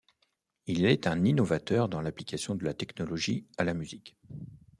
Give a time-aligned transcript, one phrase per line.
[0.65, 4.17] Il est un innovateur dans l'application de la technologie à la musique.